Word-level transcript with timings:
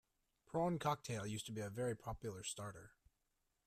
Prawn 0.47 0.79
cocktail 0.79 1.27
used 1.27 1.45
to 1.45 1.51
be 1.51 1.61
a 1.61 1.69
very 1.69 1.95
popular 1.95 2.41
starter 2.41 2.93